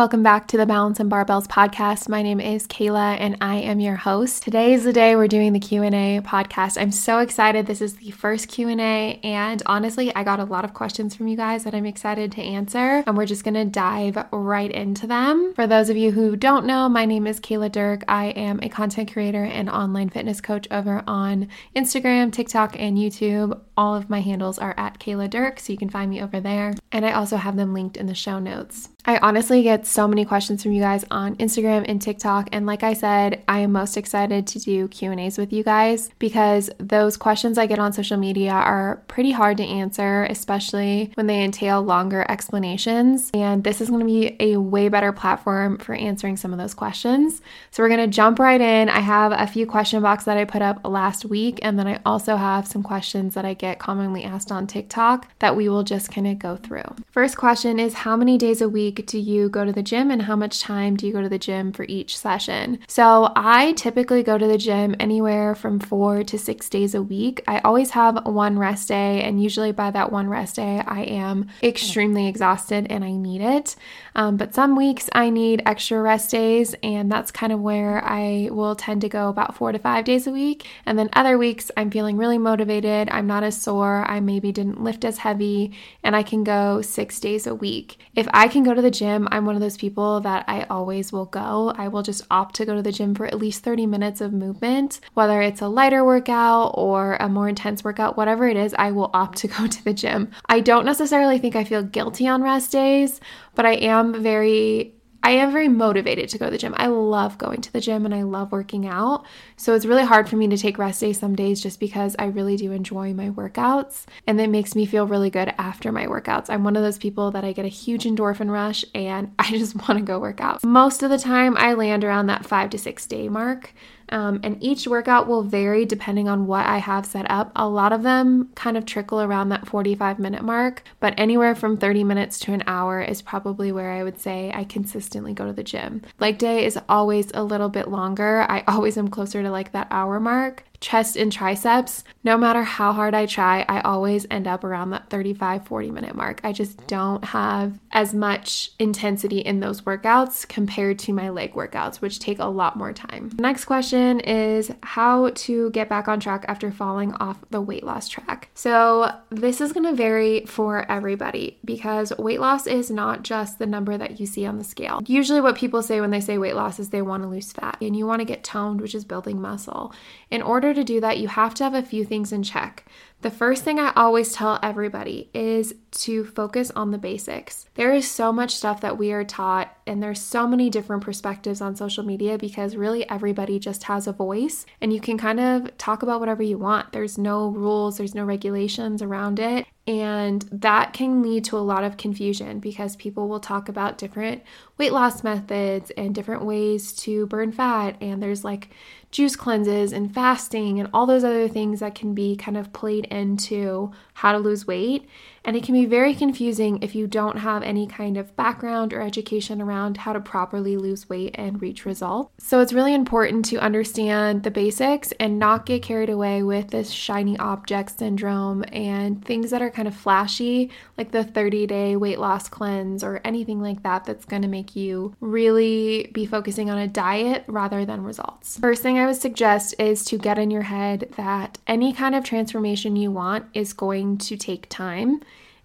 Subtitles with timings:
[0.00, 2.08] Welcome back to the Balance and Barbells podcast.
[2.08, 4.42] My name is Kayla and I am your host.
[4.42, 6.80] Today is the day we're doing the Q&A podcast.
[6.80, 7.66] I'm so excited.
[7.66, 11.36] This is the first Q&A and honestly, I got a lot of questions from you
[11.36, 15.52] guys that I'm excited to answer and we're just going to dive right into them.
[15.52, 18.02] For those of you who don't know, my name is Kayla Dirk.
[18.08, 21.46] I am a content creator and online fitness coach over on
[21.76, 23.60] Instagram, TikTok, and YouTube.
[23.76, 26.72] All of my handles are at Kayla Dirk, so you can find me over there.
[26.90, 28.88] And I also have them linked in the show notes.
[29.04, 32.82] I honestly get so many questions from you guys on Instagram and TikTok and like
[32.82, 37.58] I said, I am most excited to do Q&As with you guys because those questions
[37.58, 42.26] I get on social media are pretty hard to answer, especially when they entail longer
[42.28, 46.58] explanations, and this is going to be a way better platform for answering some of
[46.58, 47.40] those questions.
[47.70, 48.88] So we're going to jump right in.
[48.88, 52.00] I have a few question box that I put up last week and then I
[52.04, 56.12] also have some questions that I get commonly asked on TikTok that we will just
[56.12, 56.96] kind of go through.
[57.10, 60.10] First question is how many days a week week do you go to the gym
[60.10, 62.78] and how much time do you go to the gym for each session?
[62.86, 67.42] So I typically go to the gym anywhere from four to six days a week.
[67.46, 71.48] I always have one rest day, and usually by that one rest day, I am
[71.62, 73.76] extremely exhausted and I need it.
[74.14, 78.48] Um, but some weeks I need extra rest days, and that's kind of where I
[78.50, 80.66] will tend to go about four to five days a week.
[80.86, 84.82] And then other weeks I'm feeling really motivated, I'm not as sore, I maybe didn't
[84.82, 87.98] lift as heavy, and I can go six days a week.
[88.14, 91.12] If I can go to the gym, I'm one of those people that I always
[91.12, 91.72] will go.
[91.76, 94.32] I will just opt to go to the gym for at least 30 minutes of
[94.32, 98.90] movement, whether it's a lighter workout or a more intense workout, whatever it is, I
[98.90, 100.30] will opt to go to the gym.
[100.48, 103.20] I don't necessarily think I feel guilty on rest days,
[103.54, 106.74] but I am very I am very motivated to go to the gym.
[106.76, 109.24] I love going to the gym and I love working out.
[109.56, 112.26] So it's really hard for me to take rest days some days just because I
[112.26, 116.48] really do enjoy my workouts and it makes me feel really good after my workouts.
[116.48, 119.76] I'm one of those people that I get a huge endorphin rush and I just
[119.76, 120.64] want to go work out.
[120.64, 123.72] Most of the time, I land around that five to six day mark.
[124.10, 127.52] Um, and each workout will vary depending on what I have set up.
[127.56, 131.76] A lot of them kind of trickle around that 45 minute mark, but anywhere from
[131.76, 135.52] 30 minutes to an hour is probably where I would say I consistently go to
[135.52, 136.02] the gym.
[136.18, 138.46] Leg day is always a little bit longer.
[138.48, 142.92] I always am closer to like that hour mark chest and triceps, no matter how
[142.92, 146.40] hard I try, I always end up around that 35 40 minute mark.
[146.42, 152.00] I just don't have as much intensity in those workouts compared to my leg workouts,
[152.00, 153.30] which take a lot more time.
[153.38, 158.08] Next question is how to get back on track after falling off the weight loss
[158.08, 158.48] track.
[158.54, 163.66] So, this is going to vary for everybody because weight loss is not just the
[163.66, 165.00] number that you see on the scale.
[165.06, 167.78] Usually, what people say when they say weight loss is they want to lose fat
[167.80, 169.92] and you want to get toned, which is building muscle.
[170.30, 172.84] In order order to do that, you have to have a few things in check.
[173.22, 177.66] The first thing I always tell everybody is to focus on the basics.
[177.74, 181.60] There is so much stuff that we are taught, and there's so many different perspectives
[181.60, 185.76] on social media because really everybody just has a voice, and you can kind of
[185.76, 186.92] talk about whatever you want.
[186.92, 189.66] There's no rules, there's no regulations around it.
[189.86, 194.42] And that can lead to a lot of confusion because people will talk about different
[194.78, 197.96] weight loss methods and different ways to burn fat.
[198.00, 198.70] And there's like
[199.10, 203.06] juice cleanses and fasting and all those other things that can be kind of played
[203.06, 205.08] into how to lose weight.
[205.44, 209.00] And it can be very confusing if you don't have any kind of background or
[209.00, 212.30] education around how to properly lose weight and reach results.
[212.46, 216.90] So it's really important to understand the basics and not get carried away with this
[216.90, 222.18] shiny object syndrome and things that are kind of flashy, like the 30 day weight
[222.18, 226.78] loss cleanse or anything like that, that's going to make you really be focusing on
[226.78, 228.58] a diet rather than results.
[228.58, 232.24] First thing I would suggest is to get in your head that any kind of
[232.24, 235.20] transformation you want is going to take time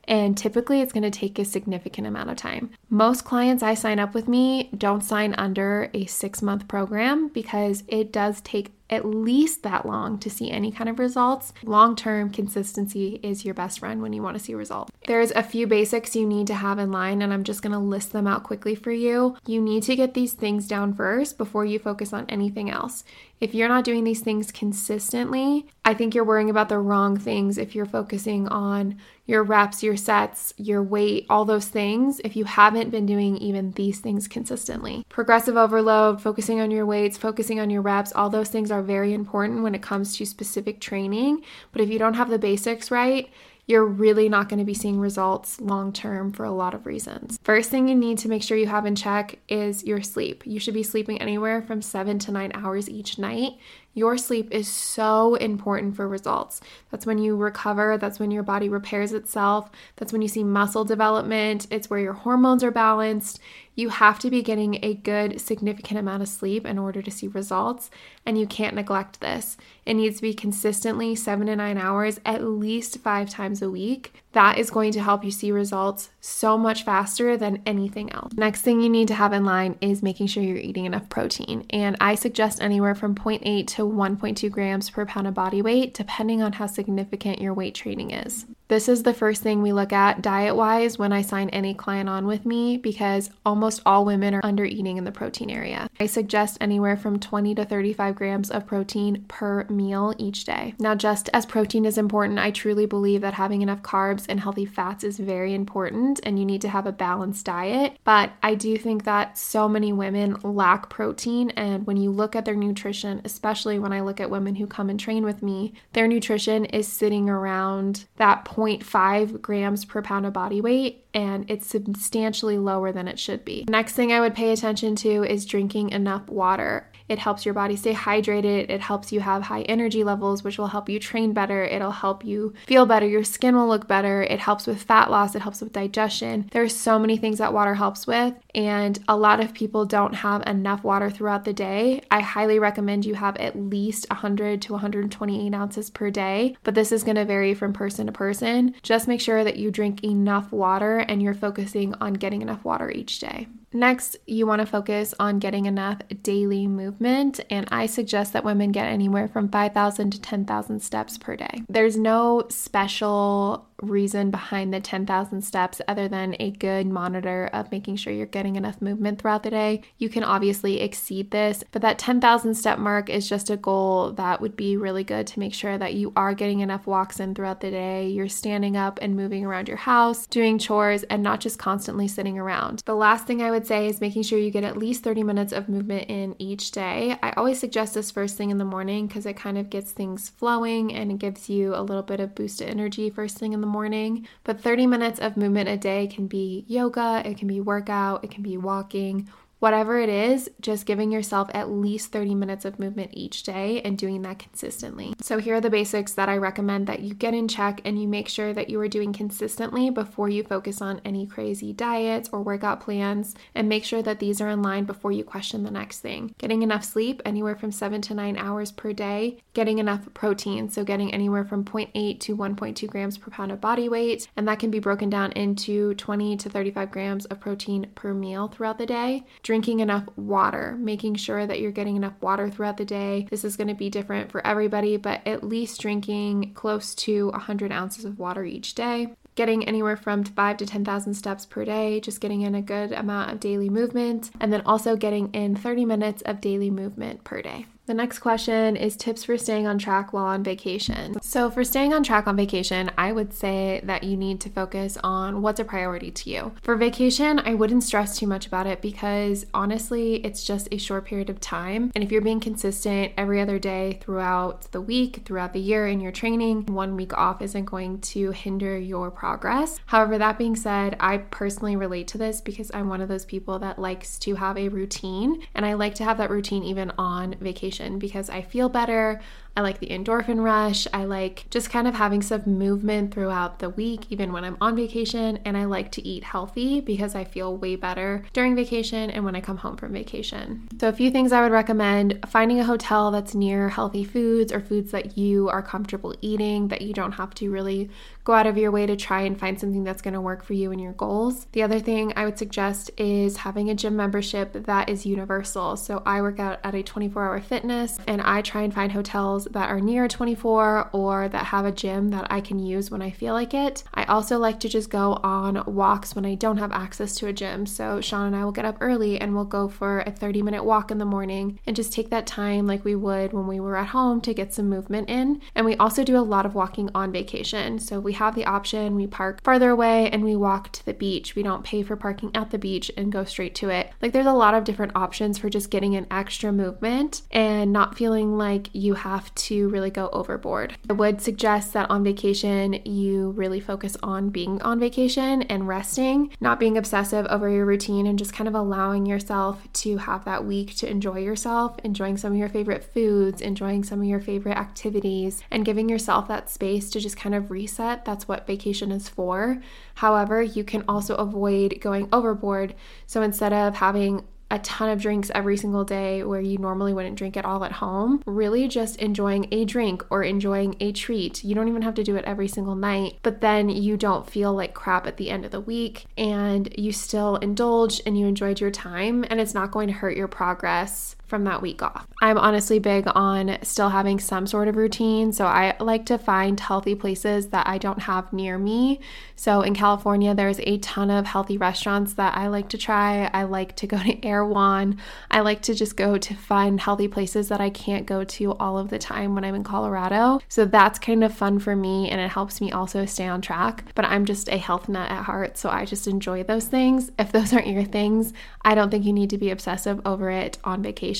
[0.07, 2.69] and typically it's going to take a significant amount of time.
[2.89, 7.83] Most clients I sign up with me don't sign under a six month program because
[7.87, 11.53] it does take at least that long to see any kind of results.
[11.63, 14.91] Long term consistency is your best friend when you want to see results.
[15.07, 17.79] There's a few basics you need to have in line, and I'm just going to
[17.79, 19.37] list them out quickly for you.
[19.45, 23.03] You need to get these things down first before you focus on anything else.
[23.41, 27.57] If you're not doing these things consistently, I think you're worrying about the wrong things
[27.57, 32.45] if you're focusing on your reps, your sets, your weight, all those things, if you
[32.45, 35.03] haven't been doing even these things consistently.
[35.09, 39.63] Progressive overload, focusing on your weights, focusing on your reps, all those things very important
[39.63, 41.43] when it comes to specific training.
[41.71, 43.29] But if you don't have the basics right,
[43.67, 47.39] you're really not going to be seeing results long term for a lot of reasons.
[47.43, 50.43] First thing you need to make sure you have in check is your sleep.
[50.45, 53.53] You should be sleeping anywhere from seven to nine hours each night.
[53.95, 56.61] Your sleep is so important for results.
[56.91, 60.83] That's when you recover, that's when your body repairs itself, that's when you see muscle
[60.83, 63.39] development, it's where your hormones are balanced.
[63.75, 67.27] You have to be getting a good, significant amount of sleep in order to see
[67.27, 67.91] results,
[68.25, 69.57] and you can't neglect this.
[69.85, 74.13] It needs to be consistently seven to nine hours, at least five times a week.
[74.35, 78.33] That is going to help you see results so much faster than anything else.
[78.35, 81.65] Next thing you need to have in line is making sure you're eating enough protein.
[81.69, 86.41] And I suggest anywhere from 0.8 to 1.2 grams per pound of body weight, depending
[86.41, 88.45] on how significant your weight training is.
[88.67, 92.09] This is the first thing we look at diet wise when I sign any client
[92.09, 95.87] on with me because almost all women are under eating in the protein area.
[95.99, 100.73] I suggest anywhere from 20 to 35 grams of protein per meal each day.
[100.79, 104.65] Now, just as protein is important, I truly believe that having enough carbs and healthy
[104.65, 107.97] fats is very important and you need to have a balanced diet.
[108.03, 112.45] But I do think that so many women lack protein, and when you look at
[112.45, 116.07] their nutrition, especially when I look at women who come and train with me, their
[116.07, 122.57] nutrition is sitting around that 0.5 grams per pound of body weight and it's substantially
[122.57, 123.65] lower than it should be.
[123.69, 126.91] Next thing I would pay attention to is drinking enough water.
[127.07, 128.69] It helps your body stay hydrated.
[128.69, 131.63] It helps you have high energy levels, which will help you train better.
[131.63, 133.05] It'll help you feel better.
[133.05, 134.23] Your skin will look better.
[134.23, 135.35] It helps with fat loss.
[135.35, 136.49] It helps with digestion.
[136.51, 140.15] There are so many things that water helps with, and a lot of people don't
[140.15, 142.01] have enough water throughout the day.
[142.09, 146.91] I highly recommend you have at least 100 to 128 ounces per day, but this
[146.91, 148.75] is going to vary from person to person.
[148.81, 152.89] Just make sure that you drink enough water and you're focusing on getting enough water
[152.89, 153.47] each day.
[153.75, 158.71] Next, you want to focus on getting enough daily movement, and I suggest that women
[158.71, 161.63] get anywhere from 5,000 to 10,000 steps per day.
[161.67, 167.95] There's no special reason behind the 10,000 steps other than a good monitor of making
[167.95, 169.81] sure you're getting enough movement throughout the day.
[169.97, 174.41] You can obviously exceed this, but that 10,000 step mark is just a goal that
[174.41, 177.61] would be really good to make sure that you are getting enough walks in throughout
[177.61, 178.07] the day.
[178.07, 182.37] You're standing up and moving around your house, doing chores, and not just constantly sitting
[182.39, 182.81] around.
[182.85, 185.53] The last thing I would say is making sure you get at least 30 minutes
[185.53, 187.17] of movement in each day.
[187.21, 190.29] I always suggest this first thing in the morning because it kind of gets things
[190.29, 193.61] flowing and it gives you a little bit of boost of energy first thing in
[193.61, 194.27] the morning.
[194.43, 198.31] But 30 minutes of movement a day can be yoga, it can be workout, it
[198.31, 199.29] can be walking,
[199.59, 203.97] Whatever it is, just giving yourself at least 30 minutes of movement each day and
[203.97, 205.13] doing that consistently.
[205.21, 208.07] So, here are the basics that I recommend that you get in check and you
[208.07, 212.41] make sure that you are doing consistently before you focus on any crazy diets or
[212.41, 213.33] workout plans.
[213.53, 216.35] And make sure that these are in line before you question the next thing.
[216.37, 219.39] Getting enough sleep, anywhere from seven to nine hours per day.
[219.53, 223.87] Getting enough protein, so getting anywhere from 0.8 to 1.2 grams per pound of body
[223.87, 224.27] weight.
[224.35, 228.49] And that can be broken down into 20 to 35 grams of protein per meal
[228.49, 232.83] throughout the day drinking enough water, making sure that you're getting enough water throughout the
[232.83, 233.27] day.
[233.29, 237.71] This is going to be different for everybody, but at least drinking close to 100
[237.71, 242.21] ounces of water each day getting anywhere from 5 to 10,000 steps per day, just
[242.21, 246.21] getting in a good amount of daily movement, and then also getting in 30 minutes
[246.21, 247.65] of daily movement per day.
[247.87, 251.21] The next question is tips for staying on track while on vacation.
[251.21, 254.97] So, for staying on track on vacation, I would say that you need to focus
[255.03, 256.51] on what's a priority to you.
[256.63, 261.05] For vacation, I wouldn't stress too much about it because honestly, it's just a short
[261.05, 261.91] period of time.
[261.93, 265.99] And if you're being consistent every other day throughout the week, throughout the year in
[265.99, 269.79] your training, one week off isn't going to hinder your progress.
[269.85, 273.59] However, that being said, I personally relate to this because I'm one of those people
[273.59, 277.35] that likes to have a routine and I like to have that routine even on
[277.39, 279.21] vacation because I feel better.
[279.57, 280.85] I like the endorphin rush.
[280.93, 284.75] I like just kind of having some movement throughout the week, even when I'm on
[284.75, 285.39] vacation.
[285.45, 289.35] And I like to eat healthy because I feel way better during vacation and when
[289.35, 290.67] I come home from vacation.
[290.79, 294.59] So, a few things I would recommend finding a hotel that's near healthy foods or
[294.59, 297.89] foods that you are comfortable eating, that you don't have to really
[298.25, 300.53] go out of your way to try and find something that's going to work for
[300.53, 301.45] you and your goals.
[301.53, 305.77] The other thing I would suggest is having a gym membership that is universal.
[305.77, 309.44] So, I work out at a 24 hour fitness and I try and find hotels
[309.51, 313.11] that are near 24 or that have a gym that I can use when I
[313.11, 313.83] feel like it.
[313.93, 317.33] I also like to just go on walks when I don't have access to a
[317.33, 317.65] gym.
[317.65, 320.63] So Sean and I will get up early and we'll go for a 30 minute
[320.63, 323.75] walk in the morning and just take that time like we would when we were
[323.77, 325.41] at home to get some movement in.
[325.53, 327.79] And we also do a lot of walking on vacation.
[327.79, 328.95] So we have the option.
[328.95, 331.35] We park farther away and we walk to the beach.
[331.35, 333.91] We don't pay for parking at the beach and go straight to it.
[334.01, 337.97] Like there's a lot of different options for just getting an extra movement and not
[337.97, 340.75] feeling like you have to really go overboard.
[340.89, 346.31] I would suggest that on vacation, you really focus on being on vacation and resting,
[346.39, 350.45] not being obsessive over your routine and just kind of allowing yourself to have that
[350.45, 354.57] week to enjoy yourself, enjoying some of your favorite foods, enjoying some of your favorite
[354.57, 358.05] activities, and giving yourself that space to just kind of reset.
[358.05, 359.61] That's what vacation is for.
[359.95, 362.75] However, you can also avoid going overboard.
[363.07, 367.17] So instead of having a ton of drinks every single day where you normally wouldn't
[367.17, 368.21] drink at all at home.
[368.25, 371.43] Really just enjoying a drink or enjoying a treat.
[371.43, 374.53] You don't even have to do it every single night, but then you don't feel
[374.53, 378.59] like crap at the end of the week and you still indulge and you enjoyed
[378.59, 382.07] your time and it's not going to hurt your progress from that week off.
[382.21, 386.59] I'm honestly big on still having some sort of routine, so I like to find
[386.59, 388.99] healthy places that I don't have near me.
[389.35, 393.29] So in California, there's a ton of healthy restaurants that I like to try.
[393.33, 394.99] I like to go to Erewhon.
[395.31, 398.77] I like to just go to find healthy places that I can't go to all
[398.77, 400.39] of the time when I'm in Colorado.
[400.47, 403.83] So that's kind of fun for me and it helps me also stay on track.
[403.95, 407.11] But I'm just a health nut at heart, so I just enjoy those things.
[407.19, 410.57] If those aren't your things, I don't think you need to be obsessive over it
[410.63, 411.14] on vacation.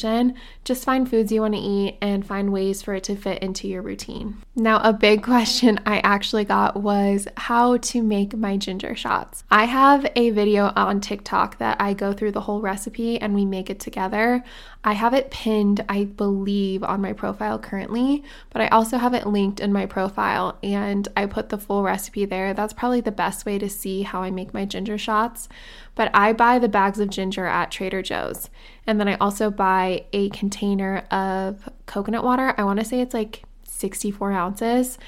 [0.63, 3.67] Just find foods you want to eat and find ways for it to fit into
[3.67, 4.37] your routine.
[4.55, 9.43] Now, a big question I actually got was how to make my ginger shots.
[9.49, 13.45] I have a video on TikTok that I go through the whole recipe and we
[13.45, 14.43] make it together.
[14.88, 19.25] I have it pinned, I believe, on my profile currently, but I also have it
[19.25, 22.54] linked in my profile and I put the full recipe there.
[22.54, 25.50] That's probably the best way to see how I make my ginger shots.
[25.96, 28.51] But I buy the bags of ginger at Trader Joe's.
[28.86, 32.54] And then I also buy a container of coconut water.
[32.56, 35.00] I want to say it's like 64 ounces.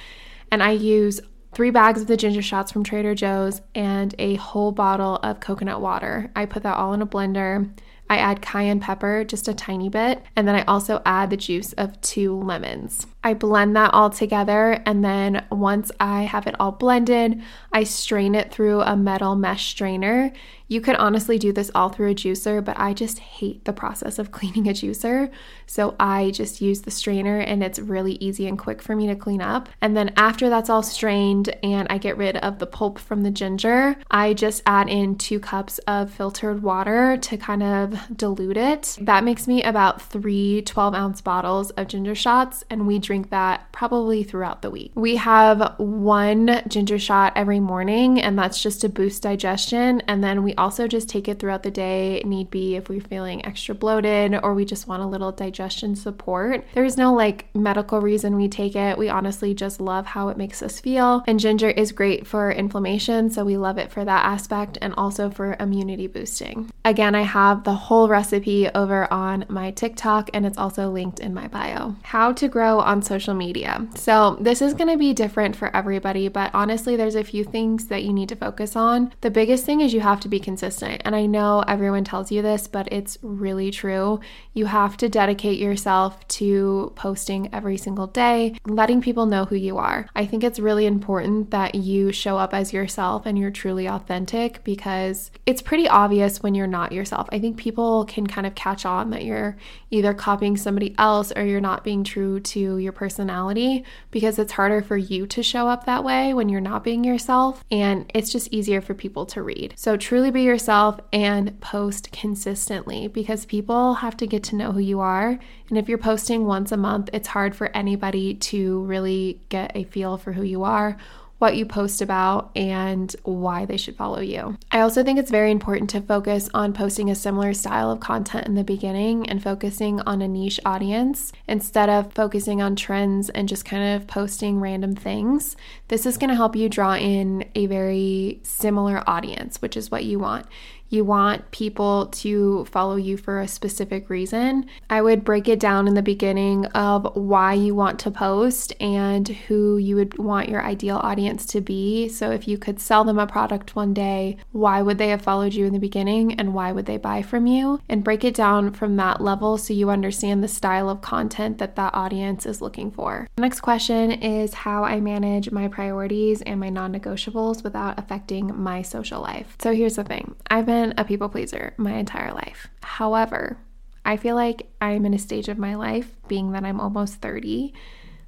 [0.50, 1.22] And I use
[1.54, 5.82] three bags of the ginger shots from Trader Joe's and a whole bottle of coconut
[5.82, 6.32] water.
[6.36, 7.70] I put that all in a blender.
[8.10, 11.74] I add cayenne pepper, just a tiny bit, and then I also add the juice
[11.74, 13.06] of two lemons.
[13.24, 17.42] I blend that all together, and then once I have it all blended,
[17.74, 20.32] I strain it through a metal mesh strainer.
[20.68, 24.20] You could honestly do this all through a juicer, but I just hate the process
[24.20, 25.30] of cleaning a juicer.
[25.66, 29.16] So I just use the strainer and it's really easy and quick for me to
[29.16, 29.70] clean up.
[29.82, 33.32] And then after that's all strained and I get rid of the pulp from the
[33.32, 38.98] ginger, I just add in two cups of filtered water to kind of dilute it.
[39.02, 43.72] That makes me about three 12 ounce bottles of ginger shots, and we drink that
[43.72, 44.92] probably throughout the week.
[44.96, 50.02] We have one ginger shot every morning, and that's just to boost digestion.
[50.02, 53.46] And then we also just take it throughout the day, need be if we're feeling
[53.46, 56.66] extra bloated or we just want a little digestion support.
[56.74, 58.98] There's no like medical reason we take it.
[58.98, 61.24] We honestly just love how it makes us feel.
[61.28, 65.30] And ginger is great for inflammation, so we love it for that aspect and also
[65.30, 66.72] for immunity boosting.
[66.86, 71.34] Again, I have the whole recipe over on my TikTok and it's also linked in
[71.34, 71.96] my bio.
[72.04, 73.88] How to grow on social media.
[73.96, 77.88] So, this is going to be different for everybody, but honestly, there's a few things
[77.88, 79.14] that you need to focus on.
[79.22, 81.02] The biggest thing is you have to be consistent.
[81.04, 84.22] And I know everyone tells you this, but it's really true.
[84.54, 89.78] You have to dedicate yourself to posting every single day, letting people know who you
[89.78, 90.08] are.
[90.16, 94.64] I think it's really important that you show up as yourself and you're truly authentic
[94.64, 97.28] because it's pretty obvious when you're not yourself.
[97.34, 99.58] I think people can kind of catch on that you're
[99.92, 104.82] either copying somebody else or you're not being true to your personality because it's harder
[104.82, 107.66] for you to show up that way when you're not being yourself.
[107.70, 109.74] And it's just easier for people to read.
[109.76, 114.80] So, truly be yourself and post consistently because people have to get to know who
[114.80, 115.40] you are.
[115.70, 119.84] And if you're posting once a month, it's hard for anybody to really get a
[119.86, 120.96] feel for who you are
[121.40, 124.58] what you post about and why they should follow you.
[124.72, 128.48] I also think it's very important to focus on posting a similar style of content
[128.48, 133.48] in the beginning and focusing on a niche audience instead of focusing on trends and
[133.48, 135.56] just kind of posting random things.
[135.90, 140.06] This is going to help you draw in a very similar audience, which is what
[140.06, 140.48] you want
[140.90, 145.88] you want people to follow you for a specific reason, I would break it down
[145.88, 150.64] in the beginning of why you want to post and who you would want your
[150.64, 152.08] ideal audience to be.
[152.10, 155.54] So, if you could sell them a product one day, why would they have followed
[155.54, 157.82] you in the beginning and why would they buy from you?
[157.90, 161.76] And break it down from that level so you understand the style of content that
[161.76, 163.28] that audience is looking for.
[163.38, 168.82] Next question is how I manage my priorities and my non negotiables without affecting my
[168.82, 169.56] social life.
[169.60, 172.68] So, here's the thing I've been been a people pleaser my entire life.
[172.84, 173.58] However,
[174.06, 177.74] I feel like I'm in a stage of my life, being that I'm almost 30,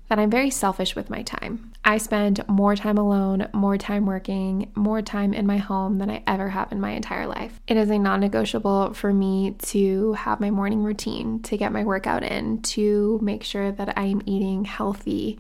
[0.08, 1.72] that I'm very selfish with my time.
[1.86, 6.24] I spend more time alone, more time working, more time in my home than I
[6.26, 7.60] ever have in my entire life.
[7.68, 11.84] It is a non negotiable for me to have my morning routine, to get my
[11.84, 15.38] workout in, to make sure that I am eating healthy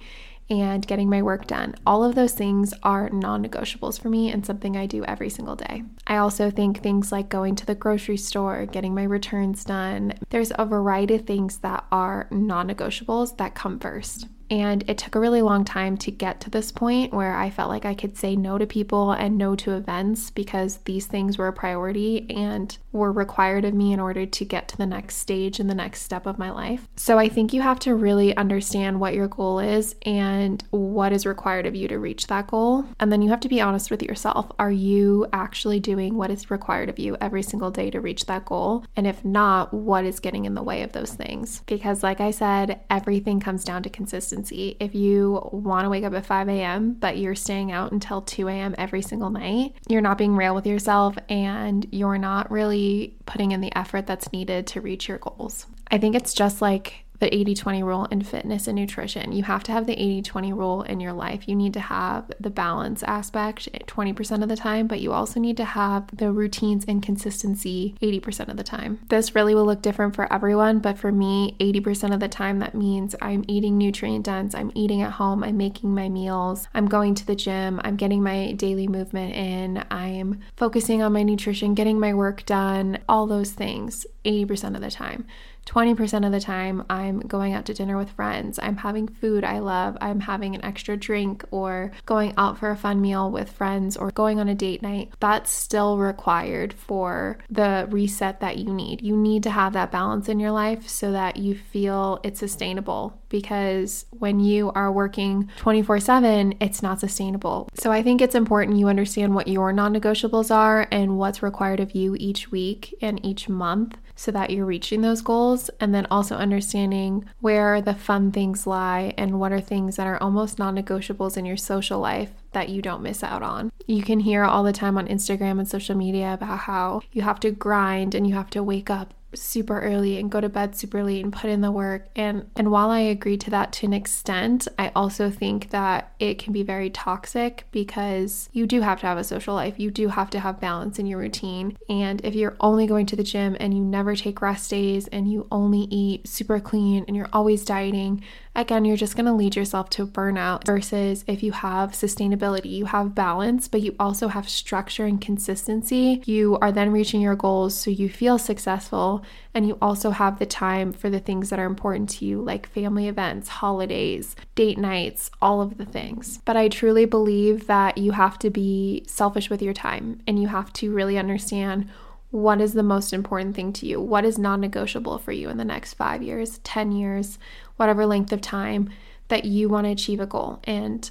[0.49, 1.75] and getting my work done.
[1.85, 5.55] All of those things are non negotiables for me and something I do every single
[5.55, 5.83] day.
[6.07, 10.51] I also think things like going to the grocery store, getting my returns done, there's
[10.55, 14.27] a variety of things that are non negotiables that come first.
[14.51, 17.69] And it took a really long time to get to this point where I felt
[17.69, 21.47] like I could say no to people and no to events because these things were
[21.47, 25.59] a priority and were required of me in order to get to the next stage
[25.59, 26.87] and the next step of my life.
[26.95, 31.25] So I think you have to really understand what your goal is and what is
[31.25, 32.85] required of you to reach that goal.
[32.99, 34.51] And then you have to be honest with yourself.
[34.57, 38.45] Are you actually doing what is required of you every single day to reach that
[38.45, 38.85] goal?
[38.95, 41.61] And if not, what is getting in the way of those things?
[41.67, 44.77] Because, like I said, everything comes down to consistency.
[44.79, 48.47] If you want to wake up at 5 a.m., but you're staying out until 2
[48.47, 48.75] a.m.
[48.77, 53.51] every single night, you're not being real with yourself and you're not really really putting
[53.51, 55.65] in the effort that's needed to reach your goals.
[55.91, 59.31] I think it's just like the 80 20 rule in fitness and nutrition.
[59.31, 61.47] You have to have the 80 20 rule in your life.
[61.47, 65.57] You need to have the balance aspect 20% of the time, but you also need
[65.57, 68.99] to have the routines and consistency 80% of the time.
[69.09, 72.75] This really will look different for everyone, but for me, 80% of the time, that
[72.75, 77.15] means I'm eating nutrient dense, I'm eating at home, I'm making my meals, I'm going
[77.15, 81.99] to the gym, I'm getting my daily movement in, I'm focusing on my nutrition, getting
[81.99, 85.25] my work done, all those things 80% of the time.
[85.69, 88.57] 20% of the time, I'm going out to dinner with friends.
[88.61, 89.97] I'm having food I love.
[90.01, 94.09] I'm having an extra drink or going out for a fun meal with friends or
[94.09, 95.11] going on a date night.
[95.19, 99.03] That's still required for the reset that you need.
[99.03, 103.19] You need to have that balance in your life so that you feel it's sustainable
[103.29, 107.69] because when you are working 24 7, it's not sustainable.
[107.75, 111.79] So I think it's important you understand what your non negotiables are and what's required
[111.79, 115.69] of you each week and each month so that you're reaching those goals.
[115.79, 120.21] And then also understanding where the fun things lie and what are things that are
[120.21, 123.71] almost non negotiables in your social life that you don't miss out on.
[123.87, 127.39] You can hear all the time on Instagram and social media about how you have
[127.41, 131.03] to grind and you have to wake up super early and go to bed super
[131.03, 132.07] late and put in the work.
[132.15, 136.39] And and while I agree to that to an extent I also think that it
[136.39, 139.79] can be very toxic because you do have to have a social life.
[139.79, 141.77] You do have to have balance in your routine.
[141.87, 145.31] And if you're only going to the gym and you never take rest days and
[145.31, 148.23] you only eat super clean and you're always dieting
[148.55, 152.85] again, you're just going to lead yourself to burnout versus if you have sustainability, you
[152.85, 157.75] have balance, but you also have structure and consistency, you are then reaching your goals
[157.75, 161.65] so you feel successful and you also have the time for the things that are
[161.65, 166.39] important to you, like family events, holidays, date nights, all of the things.
[166.45, 170.47] But I truly believe that you have to be selfish with your time and you
[170.47, 171.89] have to really understand
[172.31, 173.99] what is the most important thing to you?
[173.99, 177.39] What is non negotiable for you in the next five years, 10 years,
[177.77, 178.89] whatever length of time
[179.29, 180.59] that you want to achieve a goal?
[180.65, 181.09] And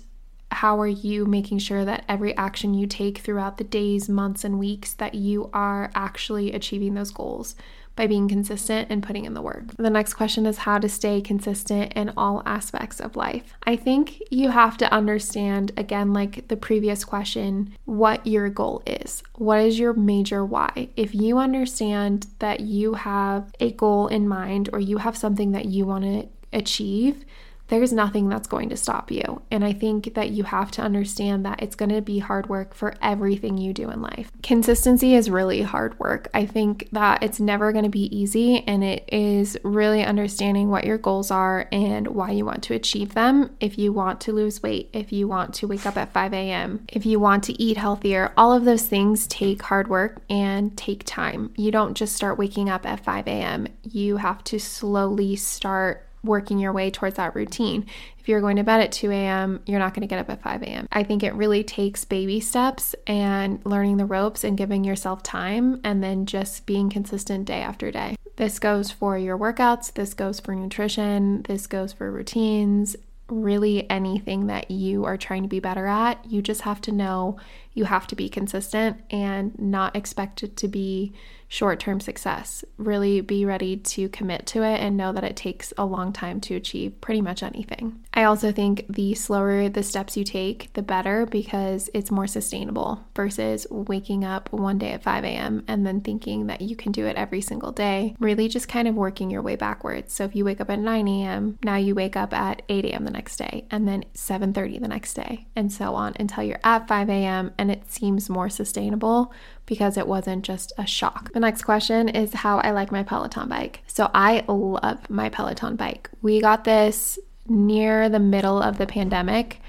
[0.50, 4.58] how are you making sure that every action you take throughout the days, months, and
[4.58, 7.54] weeks that you are actually achieving those goals?
[7.98, 9.64] By being consistent and putting in the work.
[9.76, 13.54] The next question is how to stay consistent in all aspects of life.
[13.64, 19.24] I think you have to understand, again, like the previous question, what your goal is.
[19.34, 20.90] What is your major why?
[20.94, 25.64] If you understand that you have a goal in mind or you have something that
[25.64, 27.24] you want to achieve,
[27.68, 29.42] there's nothing that's going to stop you.
[29.50, 32.74] And I think that you have to understand that it's going to be hard work
[32.74, 34.32] for everything you do in life.
[34.42, 36.28] Consistency is really hard work.
[36.34, 40.84] I think that it's never going to be easy, and it is really understanding what
[40.84, 43.50] your goals are and why you want to achieve them.
[43.60, 46.84] If you want to lose weight, if you want to wake up at 5 a.m.,
[46.88, 51.04] if you want to eat healthier, all of those things take hard work and take
[51.04, 51.52] time.
[51.56, 56.58] You don't just start waking up at 5 a.m., you have to slowly start working
[56.58, 57.86] your way towards that routine.
[58.18, 60.42] If you're going to bed at 2 a.m., you're not going to get up at
[60.42, 60.88] 5 a.m.
[60.92, 65.80] I think it really takes baby steps and learning the ropes and giving yourself time
[65.84, 68.16] and then just being consistent day after day.
[68.36, 72.96] This goes for your workouts, this goes for nutrition, this goes for routines,
[73.28, 76.24] really anything that you are trying to be better at.
[76.24, 77.38] You just have to know
[77.74, 81.12] you have to be consistent and not expect it to be
[81.48, 82.64] short term success.
[82.76, 86.40] Really be ready to commit to it and know that it takes a long time
[86.42, 88.04] to achieve pretty much anything.
[88.12, 93.04] I also think the slower the steps you take, the better because it's more sustainable
[93.14, 95.64] versus waking up one day at 5 a.m.
[95.66, 98.14] and then thinking that you can do it every single day.
[98.18, 100.12] Really just kind of working your way backwards.
[100.12, 103.04] So if you wake up at 9 a.m., now you wake up at 8 a.m.
[103.04, 106.88] the next day and then 7:30 the next day and so on until you're at
[106.88, 107.52] 5 a.m.
[107.56, 109.32] and it seems more sustainable
[109.68, 111.32] because it wasn't just a shock.
[111.32, 113.82] The next question is how I like my Peloton bike.
[113.86, 116.10] So I love my Peloton bike.
[116.22, 119.60] We got this near the middle of the pandemic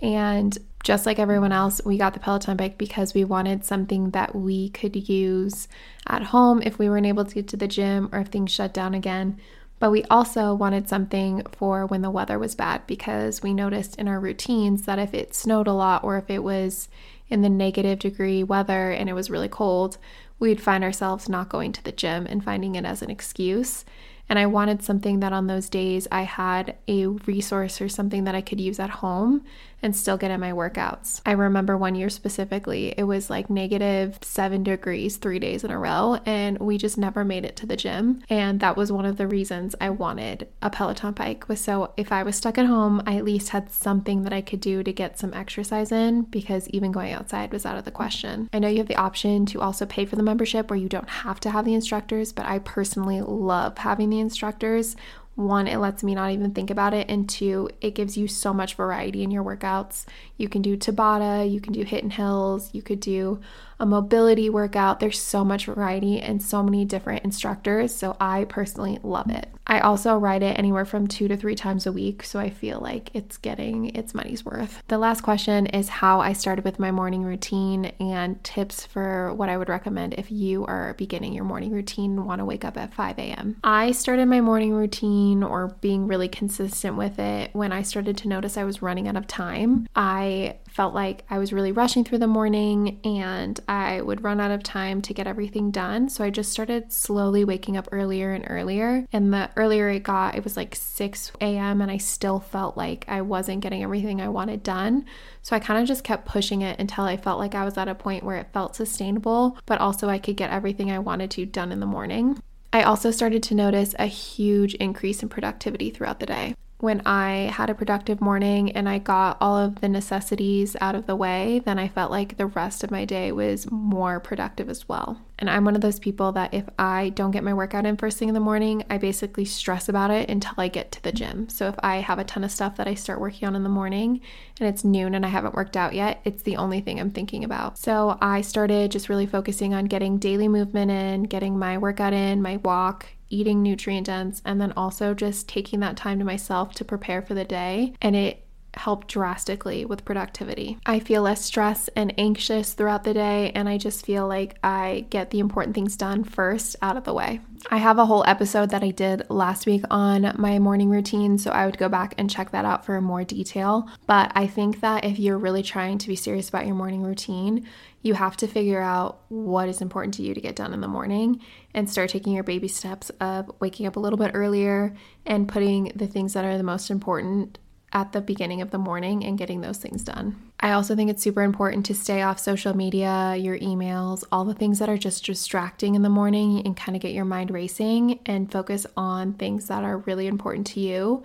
[0.00, 4.36] and just like everyone else, we got the Peloton bike because we wanted something that
[4.36, 5.66] we could use
[6.06, 8.72] at home if we weren't able to get to the gym or if things shut
[8.72, 9.40] down again.
[9.78, 14.06] But we also wanted something for when the weather was bad because we noticed in
[14.06, 16.88] our routines that if it snowed a lot or if it was
[17.28, 19.98] in the negative degree weather and it was really cold,
[20.38, 23.84] we'd find ourselves not going to the gym and finding it as an excuse.
[24.28, 28.34] And I wanted something that on those days I had a resource or something that
[28.34, 29.44] I could use at home
[29.82, 31.20] and still get in my workouts.
[31.26, 35.78] I remember one year specifically, it was like negative seven degrees three days in a
[35.78, 38.22] row, and we just never made it to the gym.
[38.28, 42.10] And that was one of the reasons I wanted a Peloton bike was so if
[42.10, 44.92] I was stuck at home, I at least had something that I could do to
[44.92, 48.48] get some exercise in because even going outside was out of the question.
[48.52, 51.08] I know you have the option to also pay for the membership where you don't
[51.08, 54.96] have to have the instructors, but I personally love having the instructors
[55.36, 57.10] one, it lets me not even think about it.
[57.10, 60.06] And two, it gives you so much variety in your workouts.
[60.38, 63.40] You can do Tabata, you can do HIIT and hills, you could do
[63.78, 65.00] a mobility workout.
[65.00, 67.94] There's so much variety and so many different instructors.
[67.94, 69.48] So I personally love it.
[69.66, 72.22] I also ride it anywhere from two to three times a week.
[72.22, 74.82] So I feel like it's getting its money's worth.
[74.88, 79.48] The last question is how I started with my morning routine and tips for what
[79.48, 82.76] I would recommend if you are beginning your morning routine and want to wake up
[82.76, 83.56] at 5 a.m.
[83.64, 88.28] I started my morning routine or being really consistent with it when I started to
[88.28, 89.88] notice I was running out of time.
[89.96, 94.50] I felt like I was really rushing through the morning and I would run out
[94.50, 96.10] of time to get everything done.
[96.10, 99.06] So I just started slowly waking up earlier and earlier.
[99.10, 101.80] And the earlier it got, it was like 6 a.m.
[101.80, 105.06] and I still felt like I wasn't getting everything I wanted done.
[105.40, 107.88] So I kind of just kept pushing it until I felt like I was at
[107.88, 111.46] a point where it felt sustainable, but also I could get everything I wanted to
[111.46, 112.38] done in the morning.
[112.74, 117.50] I also started to notice a huge increase in productivity throughout the day when I
[117.54, 121.60] had a productive morning and I got all of the necessities out of the way,
[121.64, 125.18] then I felt like the rest of my day was more productive as well.
[125.38, 128.18] And I'm one of those people that if I don't get my workout in first
[128.18, 131.48] thing in the morning, I basically stress about it until I get to the gym.
[131.48, 133.68] So if I have a ton of stuff that I start working on in the
[133.68, 134.20] morning
[134.60, 137.44] and it's noon and I haven't worked out yet, it's the only thing I'm thinking
[137.44, 137.78] about.
[137.78, 142.40] So I started just really focusing on getting daily movement in, getting my workout in,
[142.40, 146.84] my walk, eating nutrient dense, and then also just taking that time to myself to
[146.84, 147.94] prepare for the day.
[148.00, 148.45] And it
[148.76, 150.78] helped drastically with productivity.
[150.86, 155.06] I feel less stressed and anxious throughout the day, and I just feel like I
[155.10, 157.40] get the important things done first out of the way.
[157.70, 161.50] I have a whole episode that I did last week on my morning routine, so
[161.50, 163.88] I would go back and check that out for more detail.
[164.06, 167.66] But I think that if you're really trying to be serious about your morning routine,
[168.02, 170.86] you have to figure out what is important to you to get done in the
[170.86, 171.40] morning
[171.74, 175.90] and start taking your baby steps of waking up a little bit earlier and putting
[175.96, 177.58] the things that are the most important
[177.92, 180.36] at the beginning of the morning and getting those things done.
[180.60, 184.54] I also think it's super important to stay off social media, your emails, all the
[184.54, 188.20] things that are just distracting in the morning and kind of get your mind racing
[188.26, 191.22] and focus on things that are really important to you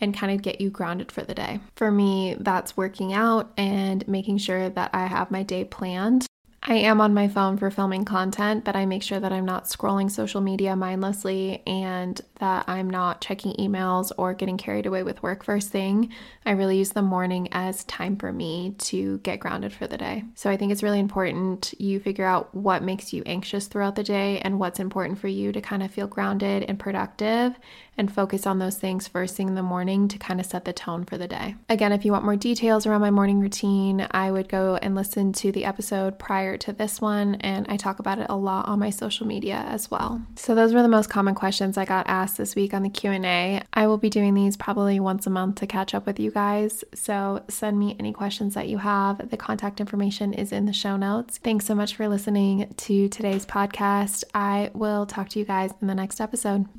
[0.00, 1.60] and kind of get you grounded for the day.
[1.76, 6.26] For me, that's working out and making sure that I have my day planned.
[6.64, 9.64] I am on my phone for filming content, but I make sure that I'm not
[9.64, 15.24] scrolling social media mindlessly and that I'm not checking emails or getting carried away with
[15.24, 16.12] work first thing.
[16.46, 20.22] I really use the morning as time for me to get grounded for the day.
[20.34, 24.04] So I think it's really important you figure out what makes you anxious throughout the
[24.04, 27.58] day and what's important for you to kind of feel grounded and productive
[27.98, 30.72] and focus on those things first thing in the morning to kind of set the
[30.72, 31.54] tone for the day.
[31.68, 35.32] Again, if you want more details around my morning routine, I would go and listen
[35.34, 38.78] to the episode prior to this one, and I talk about it a lot on
[38.78, 40.22] my social media as well.
[40.36, 43.62] So those were the most common questions I got asked this week on the Q&A.
[43.72, 46.84] I will be doing these probably once a month to catch up with you guys.
[46.94, 49.30] So send me any questions that you have.
[49.30, 51.38] The contact information is in the show notes.
[51.38, 54.24] Thanks so much for listening to today's podcast.
[54.34, 56.66] I will talk to you guys in the next episode.